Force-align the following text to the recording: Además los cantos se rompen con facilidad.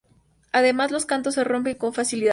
Además 0.51 0.89
los 0.89 1.05
cantos 1.05 1.35
se 1.35 1.43
rompen 1.43 1.75
con 1.77 1.93
facilidad. 1.93 2.29